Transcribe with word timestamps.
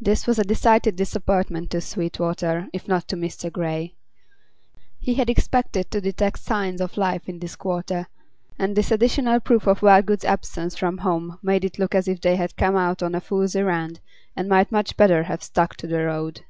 This 0.00 0.26
was 0.26 0.38
a 0.38 0.44
decided 0.44 0.96
disappointment 0.96 1.70
to 1.72 1.82
Sweetwater, 1.82 2.70
if 2.72 2.88
not 2.88 3.06
to 3.08 3.16
Mr. 3.16 3.52
Grey. 3.52 3.94
He 4.98 5.12
had 5.16 5.28
expected 5.28 5.90
to 5.90 6.00
detect 6.00 6.38
signs 6.38 6.80
of 6.80 6.96
life 6.96 7.28
in 7.28 7.38
this 7.38 7.54
quarter, 7.54 8.08
and 8.58 8.74
this 8.74 8.90
additional 8.90 9.40
proof 9.40 9.66
of 9.66 9.82
Wellgood's 9.82 10.24
absence 10.24 10.74
from 10.74 10.96
home 10.96 11.38
made 11.42 11.66
it 11.66 11.78
look 11.78 11.94
as 11.94 12.08
if 12.08 12.18
they 12.22 12.36
had 12.36 12.56
come 12.56 12.76
out 12.76 13.02
on 13.02 13.14
a 13.14 13.20
fool's 13.20 13.54
errand 13.54 14.00
and 14.34 14.48
might 14.48 14.72
much 14.72 14.96
better 14.96 15.24
have 15.24 15.42
stuck 15.42 15.76
to 15.76 15.86
the 15.86 15.98
road. 16.02 16.46